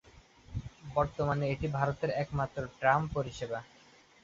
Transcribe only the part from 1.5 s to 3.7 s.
এটি ভারতের একমাত্র ট্রাম পরিসেবা।